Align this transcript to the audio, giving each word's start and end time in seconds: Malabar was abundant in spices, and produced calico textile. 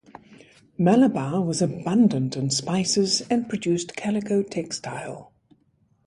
Malabar 0.79 1.43
was 1.45 1.61
abundant 1.61 2.35
in 2.35 2.49
spices, 2.49 3.21
and 3.29 3.47
produced 3.47 3.95
calico 3.95 4.41
textile. 4.41 5.31